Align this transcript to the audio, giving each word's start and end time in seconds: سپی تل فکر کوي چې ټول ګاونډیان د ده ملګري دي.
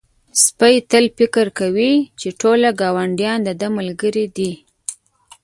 سپی 0.43 0.75
تل 0.91 1.05
فکر 1.17 1.45
کوي 1.59 1.93
چې 2.19 2.27
ټول 2.41 2.59
ګاونډیان 2.81 3.39
د 3.47 3.49
ده 3.59 3.67
ملګري 3.77 4.25
دي. 4.35 4.51